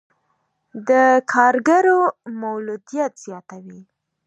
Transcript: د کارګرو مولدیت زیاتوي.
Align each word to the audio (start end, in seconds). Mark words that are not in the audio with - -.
د 0.87 0.89
کارګرو 1.31 1.99
مولدیت 2.41 3.13
زیاتوي. 3.25 3.81